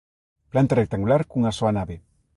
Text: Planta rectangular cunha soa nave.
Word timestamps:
Planta 0.53 0.77
rectangular 0.79 1.21
cunha 1.29 1.55
soa 1.57 1.75
nave. 1.77 1.95